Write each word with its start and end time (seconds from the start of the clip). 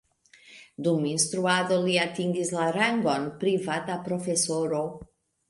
Dum 0.85 1.03
instruado 1.09 1.77
li 1.83 1.97
atingis 2.05 2.55
la 2.57 2.65
rangon 2.79 3.29
privata 3.45 4.01
profesoro. 4.09 4.83